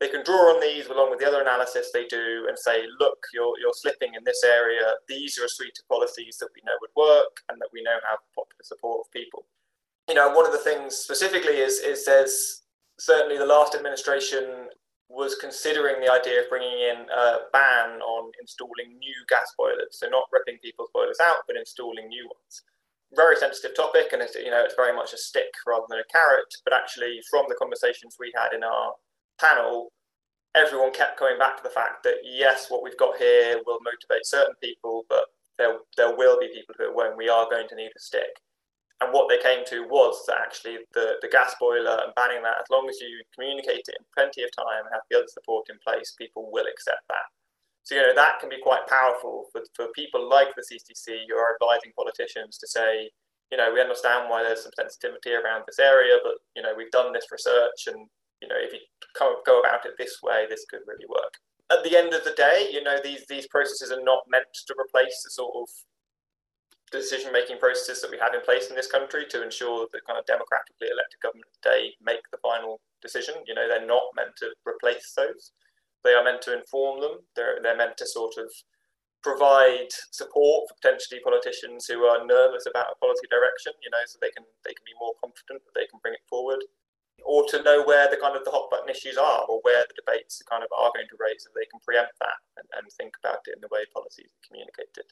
[0.00, 3.18] they can draw on these along with the other analysis they do and say, look,
[3.34, 4.94] you're, you're slipping in this area.
[5.08, 7.98] These are a suite of policies that we know would work and that we know
[8.08, 9.46] have popular support of people.
[10.08, 12.62] You know, one of the things specifically is, is there's
[12.98, 14.68] certainly the last administration
[15.08, 19.96] was considering the idea of bringing in a ban on installing new gas boilers.
[19.98, 22.62] So not ripping people's boilers out, but installing new ones.
[23.16, 26.12] Very sensitive topic, and it's, you know it's very much a stick rather than a
[26.12, 26.52] carrot.
[26.62, 28.92] But actually, from the conversations we had in our
[29.40, 29.92] panel,
[30.54, 34.26] everyone kept coming back to the fact that yes, what we've got here will motivate
[34.26, 35.24] certain people, but
[35.56, 38.40] there there will be people who when we are going to need a stick.
[39.00, 42.58] And what they came to was that actually the, the gas boiler and banning that,
[42.58, 45.70] as long as you communicate it in plenty of time and have the other support
[45.70, 47.30] in place, people will accept that.
[47.86, 51.38] So, you know, that can be quite powerful for, for people like the CCC who
[51.38, 53.08] are advising politicians to say,
[53.50, 56.90] you know, we understand why there's some sensitivity around this area, but, you know, we've
[56.90, 58.04] done this research and,
[58.42, 58.80] you know, if you
[59.16, 61.38] come, go about it this way, this could really work.
[61.70, 64.74] At the end of the day, you know, these, these processes are not meant to
[64.76, 65.68] replace the sort of
[66.90, 70.00] decision making processes that we have in place in this country to ensure that the
[70.06, 73.34] kind of democratically elected government today make the final decision.
[73.46, 75.52] You know, they're not meant to replace those.
[76.04, 77.24] They are meant to inform them.
[77.36, 78.48] They're, they're meant to sort of
[79.22, 84.18] provide support for potentially politicians who are nervous about a policy direction, you know, so
[84.22, 86.62] they can they can be more confident that they can bring it forward.
[87.26, 89.98] Or to know where the kind of the hot button issues are or where the
[89.98, 93.18] debates kind of are going to raise so they can preempt that and, and think
[93.18, 95.02] about it in the way policies are communicated.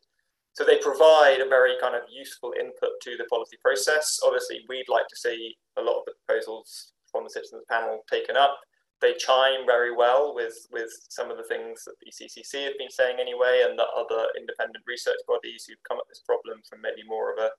[0.57, 4.19] So they provide a very kind of useful input to the policy process.
[4.25, 8.41] Obviously, we'd like to see a lot of the proposals from the citizens panel taken
[8.41, 8.57] up.
[9.03, 12.89] They chime very well with, with some of the things that the CCC have been
[12.89, 17.05] saying anyway, and the other independent research bodies who've come at this problem from maybe
[17.05, 17.53] more of a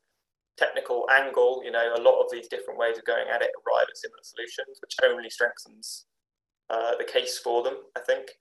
[0.58, 1.62] technical angle.
[1.64, 4.26] You know, a lot of these different ways of going at it arrive at similar
[4.26, 6.08] solutions, which only strengthens
[6.72, 8.34] uh, the case for them, I think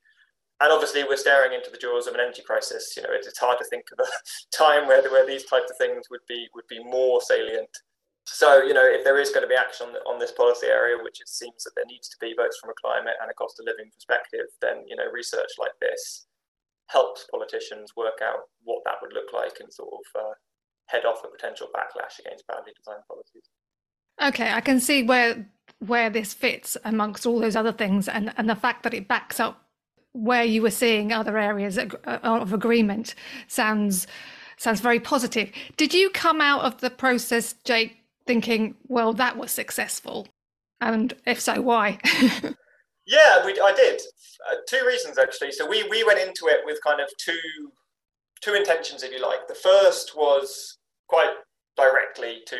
[0.61, 2.95] and obviously we're staring into the jaws of an energy crisis.
[2.97, 4.09] You know, it's hard to think of a
[4.57, 7.71] time where where these types of things would be would be more salient.
[8.27, 11.21] So, you know, if there is going to be action on, this policy area, which
[11.21, 13.67] it seems that there needs to be both from a climate and a cost of
[13.67, 16.27] living perspective, then you know, research like this
[16.89, 20.35] helps politicians work out what that would look like and sort of uh,
[20.87, 23.47] head off a potential backlash against badly designed policies.
[24.23, 25.47] Okay, I can see where
[25.79, 29.39] where this fits amongst all those other things, and and the fact that it backs
[29.39, 29.66] up
[30.17, 33.15] where you were seeing other areas of agreement
[33.47, 34.07] sounds
[34.57, 35.51] sounds very positive.
[35.77, 40.27] Did you come out of the process, Jake, thinking, well, that was successful?
[40.81, 41.99] And if so, why?
[43.07, 44.01] yeah, we, I did.
[44.51, 45.53] Uh, two reasons actually.
[45.53, 47.39] So we we went into it with kind of two
[48.43, 49.49] two intentions, if you like.
[49.49, 51.35] The first was quite
[51.77, 52.57] directly to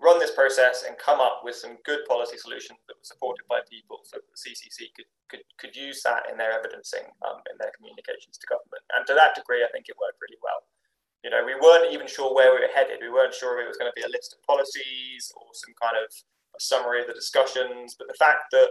[0.00, 3.64] run this process and come up with some good policy solutions that were supported by
[3.64, 7.72] people so the CCC could, could, could use that in their evidencing um, in their
[7.72, 8.84] communications to government.
[8.92, 10.68] And to that degree, I think it worked really well.
[11.24, 13.00] You know, we weren't even sure where we were headed.
[13.00, 15.74] We weren't sure if it was going to be a list of policies or some
[15.80, 16.12] kind of
[16.60, 17.96] summary of the discussions.
[17.98, 18.68] But the fact that,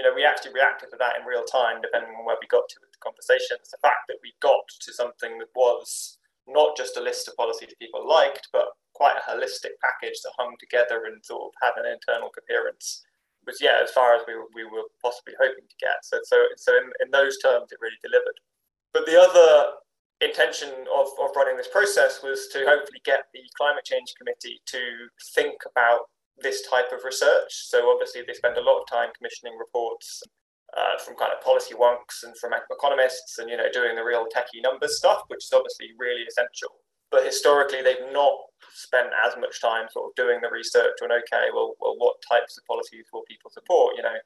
[0.00, 2.64] you know, we actually reacted to that in real time, depending on where we got
[2.64, 6.96] to with the conversations, the fact that we got to something that was not just
[6.96, 11.24] a list of policies people liked, but quite a holistic package that hung together and
[11.24, 13.04] sort of had an internal coherence
[13.46, 16.02] was yeah as far as we were, we were possibly hoping to get.
[16.02, 18.38] So so so in, in those terms it really delivered.
[18.92, 19.80] But the other
[20.20, 24.78] intention of, of running this process was to hopefully get the climate change committee to
[25.34, 26.06] think about
[26.38, 27.50] this type of research.
[27.50, 30.22] So obviously they spend a lot of time commissioning reports
[30.76, 34.24] uh, from kind of policy wonks and from economists and you know doing the real
[34.24, 36.80] techie numbers stuff which is obviously really essential
[37.12, 38.34] but historically they've not
[38.72, 42.56] spent as much time sort of doing the research on okay well, well what types
[42.56, 44.16] of policies will people support you know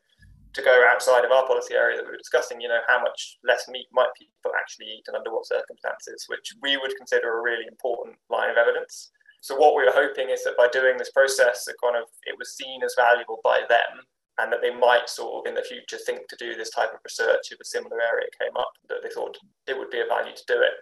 [0.55, 3.37] to go outside of our policy area that we were discussing you know how much
[3.45, 7.43] less meat might people actually eat and under what circumstances which we would consider a
[7.43, 9.11] really important line of evidence.
[9.43, 12.39] So what we were hoping is that by doing this process it kind of it
[12.39, 14.07] was seen as valuable by them
[14.39, 17.01] and that they might sort of in the future think to do this type of
[17.05, 20.35] research if a similar area came up that they thought it would be a value
[20.35, 20.77] to do it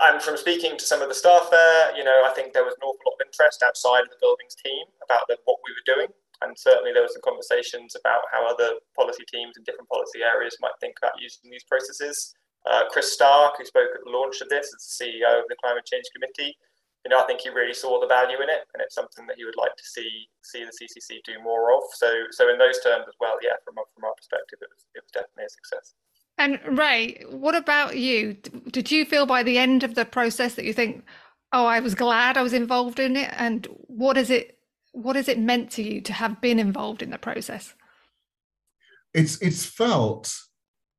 [0.00, 2.74] and from speaking to some of the staff there, you know, I think there was
[2.80, 5.88] an awful lot of interest outside of the buildings team about the, what we were
[5.88, 6.08] doing.
[6.40, 10.56] And certainly there was some conversations about how other policy teams in different policy areas
[10.60, 12.32] might think about using these processes.
[12.64, 15.60] Uh, Chris Stark, who spoke at the launch of this as the CEO of the
[15.60, 16.56] Climate Change Committee,
[17.04, 19.40] you know, I think he really saw the value in it, and it's something that
[19.40, 21.80] he would like to see see the CCC do more of.
[21.96, 25.00] So, so in those terms as well, yeah, from from our perspective, it was it
[25.00, 25.96] was definitely a success.
[26.40, 28.34] And Ray, what about you?
[28.70, 31.04] Did you feel by the end of the process that you think,
[31.52, 33.30] "Oh, I was glad I was involved in it"?
[33.36, 34.58] And what is it?
[34.92, 37.74] What has it meant to you to have been involved in the process?
[39.12, 40.34] It's it's felt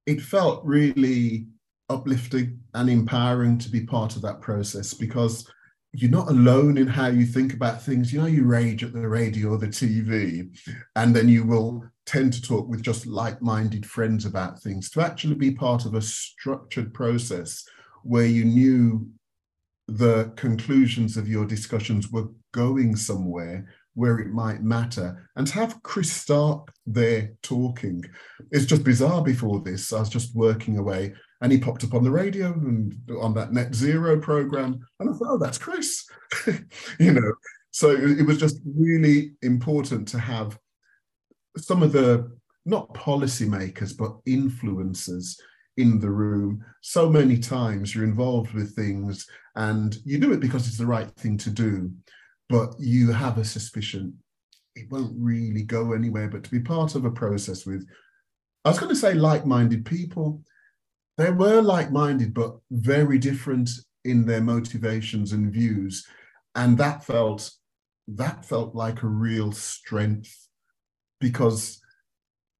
[0.05, 1.47] it felt really
[1.89, 5.49] uplifting and empowering to be part of that process because
[5.91, 8.13] you're not alone in how you think about things.
[8.13, 10.55] You know, you rage at the radio or the TV,
[10.95, 15.35] and then you will tend to talk with just like-minded friends about things to actually
[15.35, 17.63] be part of a structured process
[18.03, 19.07] where you knew
[19.87, 25.83] the conclusions of your discussions were going somewhere where it might matter and to have
[25.83, 28.01] chris stark there talking.
[28.51, 32.03] It's just bizarre before this i was just working away and he popped up on
[32.03, 36.05] the radio and on that net zero program and i thought oh that's chris.
[36.99, 37.33] You know
[37.71, 40.57] so it was just really important to have
[41.57, 42.31] some of the
[42.65, 45.35] not policymakers but influencers
[45.77, 50.67] in the room so many times you're involved with things and you do it because
[50.67, 51.91] it's the right thing to do
[52.49, 54.13] but you have a suspicion
[54.73, 56.29] it won't really go anywhere.
[56.29, 57.85] But to be part of a process with
[58.63, 60.41] i was going to say like-minded people
[61.17, 63.69] they were like-minded but very different
[64.03, 66.07] in their motivations and views.
[66.55, 67.51] And that felt
[68.07, 70.47] that felt like a real strength
[71.21, 71.79] because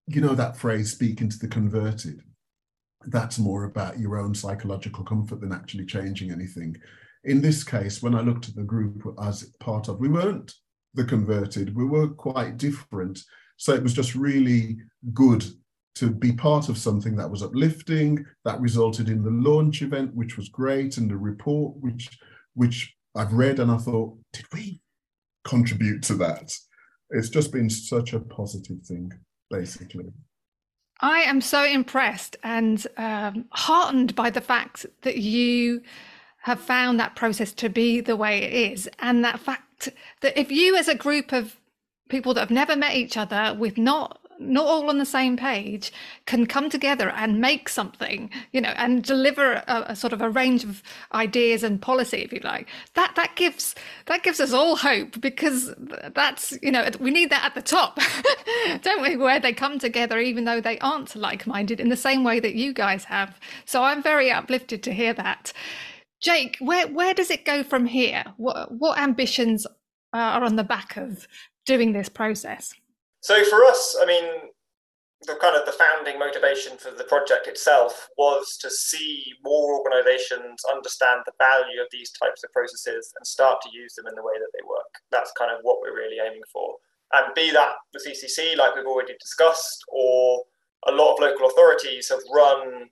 [0.08, 2.22] you know that phrase speaking to the converted?
[3.08, 6.78] That's more about your own psychological comfort than actually changing anything.
[7.26, 10.54] In this case when i looked at the group as part of we weren't
[10.94, 13.20] the converted we were quite different.
[13.58, 14.78] So it was just really
[15.14, 15.44] good
[15.96, 20.38] to be part of something that was uplifting that resulted in the launch event which
[20.38, 22.18] was great and the report which
[22.54, 24.80] which i've read and i thought did we
[25.44, 26.52] contribute to that
[27.12, 29.12] it's just been such a positive thing
[29.50, 30.06] basically.
[31.02, 35.82] I am so impressed and um, heartened by the fact that you
[36.44, 39.90] have found that process to be the way it is, and that fact
[40.22, 41.58] that if you, as a group of
[42.10, 45.92] people that have never met each other with not not all on the same page
[46.26, 50.30] can come together and make something you know and deliver a, a, sort of a
[50.30, 50.82] range of
[51.14, 52.68] ideas and policy if you like.
[52.96, 53.76] That that gives
[54.08, 55.74] that gives us all hope because
[56.14, 58.00] that's you know we need that at the top
[58.82, 59.16] don't we?
[59.16, 62.74] Where they come together even though they aren't like-minded in the same way that you
[62.74, 63.40] guys have.
[63.66, 65.54] So i'm very uplifted to hear that.
[66.22, 68.24] Jake where where does it go from here?
[68.38, 69.68] What what ambitions
[70.14, 71.28] are on the back of
[71.66, 72.74] doing this process
[73.22, 74.52] so for us, I mean,
[75.28, 80.62] the kind of the founding motivation for the project itself was to see more organizations
[80.74, 84.24] understand the value of these types of processes and start to use them in the
[84.24, 84.90] way that they work.
[85.12, 86.76] That's kind of what we're really aiming for.
[87.14, 90.44] And be that the CCC, like we've already discussed, or
[90.88, 92.90] a lot of local authorities have run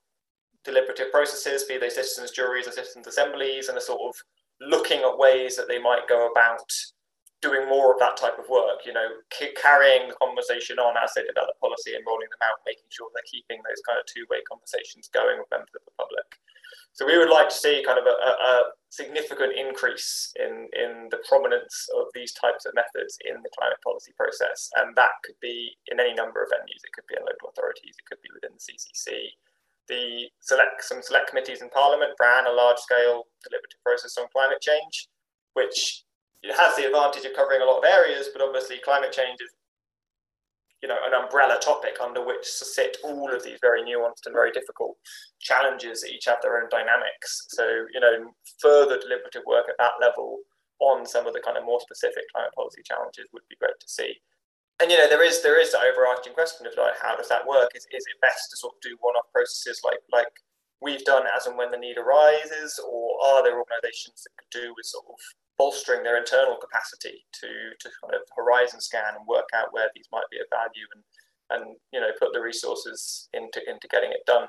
[0.64, 4.16] deliberative processes, be they citizens' juries or citizens' assemblies, and are sort of
[4.62, 6.70] looking at ways that they might go about
[7.42, 11.24] doing more of that type of work, you know, carrying the conversation on as they
[11.24, 15.08] develop policy and rolling them out, making sure they're keeping those kind of two-way conversations
[15.08, 16.28] going with members of the public.
[16.92, 21.22] So we would like to see kind of a, a, significant increase in, in the
[21.30, 24.68] prominence of these types of methods in the climate policy process.
[24.76, 26.82] And that could be in any number of venues.
[26.82, 29.38] It could be in local authorities, it could be within the CCC.
[29.88, 35.08] The select some select committees in Parliament ran a large-scale deliberative process on climate change,
[35.54, 36.04] which
[36.44, 39.52] it has the advantage of covering a lot of areas, but obviously climate change is
[40.82, 44.52] you know an umbrella topic under which sit all of these very nuanced and very
[44.52, 44.96] difficult
[45.40, 47.48] challenges that each have their own dynamics.
[47.50, 50.40] So you know further deliberative work at that level
[50.80, 53.90] on some of the kind of more specific climate policy challenges would be great to
[53.90, 54.16] see.
[54.80, 57.46] And you know there is there is the overarching question of like how does that
[57.46, 57.72] work?
[57.76, 60.32] Is is it best to sort of do one-off processes like like
[60.82, 64.74] we've done as and when the need arises, or are there organisations that could do
[64.76, 65.20] with sort of
[65.58, 70.08] bolstering their internal capacity to to kind of horizon scan and work out where these
[70.12, 71.04] might be of value and
[71.52, 74.48] and you know put the resources into into getting it done.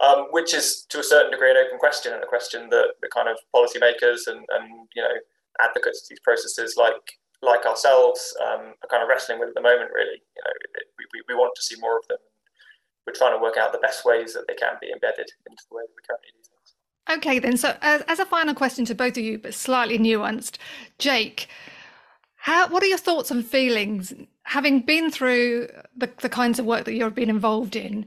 [0.00, 3.10] Um, which is to a certain degree an open question and a question that the
[3.12, 5.12] kind of policymakers and, and you know
[5.60, 9.60] advocates of these processes like like ourselves um, are kind of wrestling with at the
[9.60, 9.90] moment.
[9.94, 10.52] Really, you know,
[10.98, 12.18] we, we, we want to see more of them.
[13.10, 15.76] We're trying to work out the best ways that they can be embedded into the
[15.76, 17.18] way that we currently do things.
[17.18, 17.56] Okay, then.
[17.56, 20.58] So, as, as a final question to both of you, but slightly nuanced,
[20.98, 21.48] Jake,
[22.36, 26.84] how what are your thoughts and feelings having been through the, the kinds of work
[26.84, 28.06] that you've been involved in?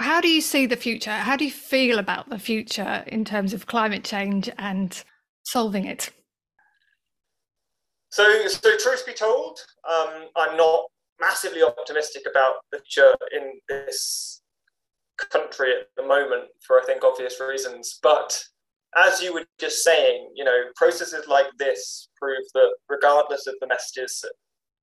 [0.00, 1.12] How do you see the future?
[1.12, 5.04] How do you feel about the future in terms of climate change and
[5.44, 6.10] solving it?
[8.10, 10.86] So, so truth be told, um, I'm not
[11.20, 14.31] massively optimistic about the future in this
[15.26, 17.98] country at the moment for I think obvious reasons.
[18.02, 18.42] But
[18.96, 23.66] as you were just saying, you know, processes like this prove that regardless of the
[23.66, 24.32] messages that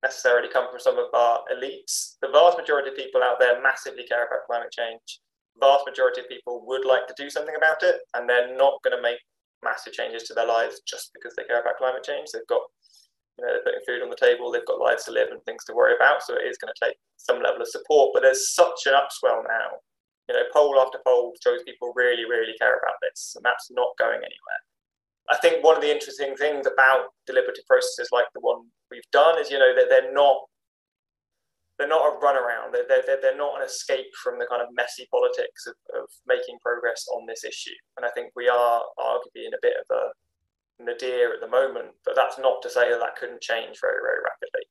[0.04, 4.06] necessarily come from some of our elites, the vast majority of people out there massively
[4.08, 5.20] care about climate change.
[5.56, 8.82] The vast majority of people would like to do something about it, and they're not
[8.84, 9.20] going to make
[9.64, 12.30] massive changes to their lives just because they care about climate change.
[12.32, 12.62] They've got
[13.38, 15.64] you know, they're putting food on the table, they've got lives to live and things
[15.66, 16.24] to worry about.
[16.24, 18.12] So it is going to take some level of support.
[18.14, 19.80] But there's such an upswell now.
[20.30, 23.98] You know, poll after poll shows people really, really care about this, and that's not
[23.98, 24.62] going anywhere.
[25.30, 29.40] I think one of the interesting things about deliberative processes like the one we've done
[29.40, 30.38] is, you know, that they're not
[31.78, 32.74] they're not a runaround.
[32.74, 36.60] They're, they're, they're not an escape from the kind of messy politics of, of making
[36.62, 37.80] progress on this issue.
[37.96, 41.96] And I think we are arguably in a bit of a nadir at the moment,
[42.04, 44.68] but that's not to say that that couldn't change very, very rapidly.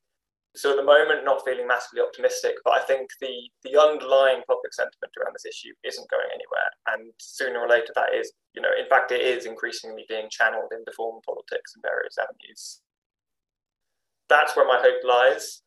[0.57, 4.73] So at the moment, not feeling massively optimistic, but I think the the underlying public
[4.73, 8.73] sentiment around this issue isn't going anywhere, and sooner or later that is, you know,
[8.79, 12.81] in fact, it is increasingly being channeled into foreign politics and various avenues.
[14.29, 15.63] That's where my hope lies.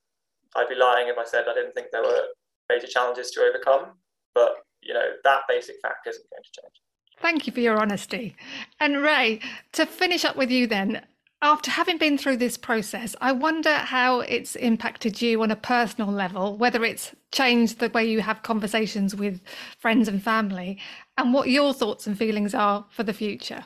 [0.55, 2.27] I'd be lying if I said I didn't think there were
[2.69, 3.97] major challenges to overcome,
[4.35, 6.75] but you know that basic fact isn't going to change.
[7.21, 8.35] Thank you for your honesty.
[8.79, 9.41] And Ray,
[9.73, 11.05] to finish up with you then,
[11.41, 16.11] after having been through this process, I wonder how it's impacted you on a personal
[16.11, 19.41] level, whether it's changed the way you have conversations with
[19.79, 20.79] friends and family,
[21.17, 23.63] and what your thoughts and feelings are for the future.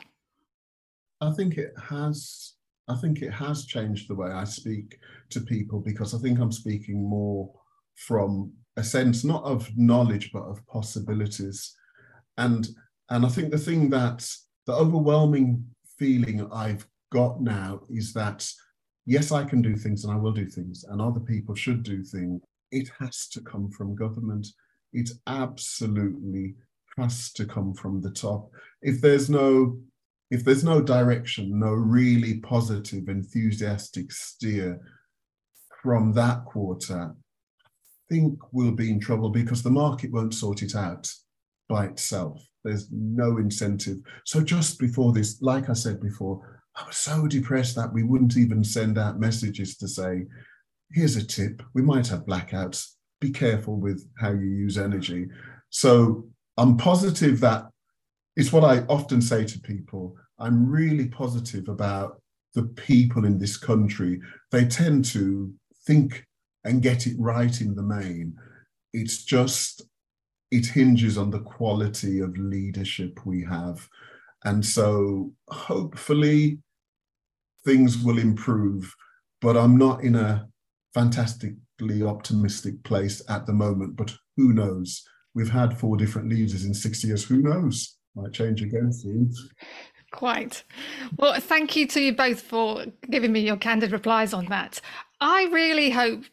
[1.20, 2.54] I think it has.
[2.88, 4.98] I think it has changed the way I speak
[5.30, 7.50] to people because I think I'm speaking more
[7.96, 11.74] from a sense not of knowledge but of possibilities,
[12.38, 12.68] and
[13.10, 14.26] and I think the thing that
[14.66, 15.64] the overwhelming
[15.98, 18.40] feeling I've got now is that
[19.06, 22.02] yes, I can do things and I will do things, and other people should do
[22.02, 22.42] things.
[22.70, 24.46] It has to come from government.
[24.92, 26.56] It absolutely
[26.98, 28.50] has to come from the top.
[28.82, 29.78] If there's no
[30.30, 34.80] if there's no direction, no really positive, enthusiastic steer
[35.82, 40.74] from that quarter, I think we'll be in trouble because the market won't sort it
[40.74, 41.08] out
[41.68, 42.42] by itself.
[42.64, 43.98] There's no incentive.
[44.24, 48.36] So just before this, like I said before, I was so depressed that we wouldn't
[48.36, 50.26] even send out messages to say,
[50.92, 51.62] here's a tip.
[51.74, 52.92] We might have blackouts.
[53.20, 55.28] Be careful with how you use energy.
[55.70, 57.66] So I'm positive that
[58.36, 60.16] it's what I often say to people.
[60.38, 62.20] I'm really positive about
[62.54, 64.20] the people in this country.
[64.50, 65.52] They tend to
[65.86, 66.26] think
[66.64, 68.36] and get it right in the main.
[68.92, 69.82] It's just,
[70.50, 73.88] it hinges on the quality of leadership we have.
[74.44, 76.58] And so hopefully
[77.66, 78.94] things will improve,
[79.42, 80.48] but I'm not in a
[80.94, 83.96] fantastically optimistic place at the moment.
[83.96, 85.04] But who knows?
[85.34, 87.24] We've had four different leaders in six years.
[87.24, 87.96] Who knows?
[88.14, 89.30] Might change again soon.
[90.12, 90.62] Quite.
[91.18, 94.80] Well, thank you to you both for giving me your candid replies on that.
[95.20, 96.24] I really hope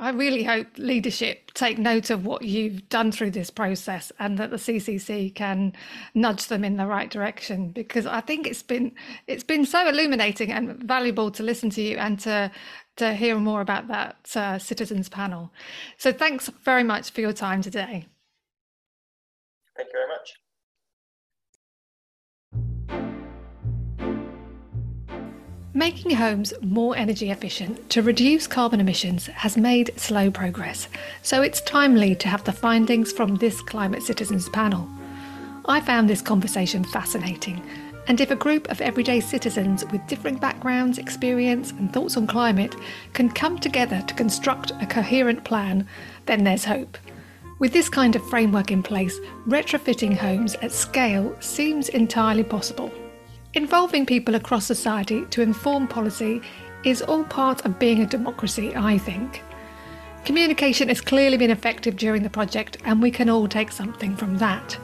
[0.00, 4.50] I really hope leadership take note of what you've done through this process and that
[4.50, 5.74] the CCC can
[6.14, 8.92] nudge them in the right direction because I think it's been
[9.26, 12.50] it's been so illuminating and valuable to listen to you and to
[12.96, 15.52] to hear more about that uh, citizens panel.
[15.98, 18.06] So thanks very much for your time today.
[19.76, 20.09] Thank you very much.
[25.80, 30.88] Making homes more energy efficient to reduce carbon emissions has made slow progress,
[31.22, 34.86] so it's timely to have the findings from this Climate Citizens panel.
[35.64, 37.62] I found this conversation fascinating,
[38.08, 42.76] and if a group of everyday citizens with different backgrounds, experience, and thoughts on climate
[43.14, 45.86] can come together to construct a coherent plan,
[46.26, 46.98] then there's hope.
[47.58, 49.18] With this kind of framework in place,
[49.48, 52.92] retrofitting homes at scale seems entirely possible.
[53.54, 56.40] Involving people across society to inform policy
[56.84, 59.42] is all part of being a democracy, I think.
[60.24, 64.38] Communication has clearly been effective during the project, and we can all take something from
[64.38, 64.78] that.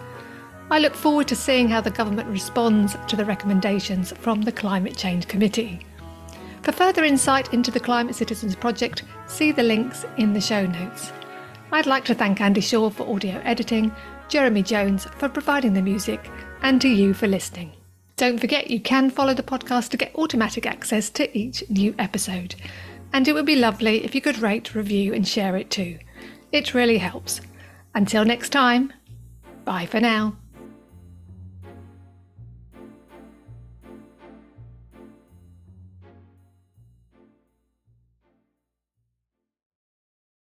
[0.68, 4.96] I look forward to seeing how the government responds to the recommendations from the Climate
[4.96, 5.86] Change Committee.
[6.62, 11.12] For further insight into the Climate Citizens Project, see the links in the show notes.
[11.70, 13.92] I'd like to thank Andy Shaw for audio editing,
[14.28, 16.28] Jeremy Jones for providing the music,
[16.62, 17.75] and to you for listening.
[18.16, 22.54] Don't forget you can follow the podcast to get automatic access to each new episode.
[23.12, 25.98] And it would be lovely if you could rate, review, and share it too.
[26.50, 27.42] It really helps.
[27.94, 28.92] Until next time,
[29.66, 30.36] bye for now.